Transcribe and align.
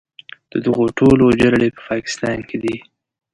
د 0.51 0.53
دغو 0.65 0.85
ټولو 0.97 1.25
جرړې 1.41 1.67
په 1.75 1.81
پاکستان 1.89 2.37
کې 2.49 2.57
دي. 2.63 2.75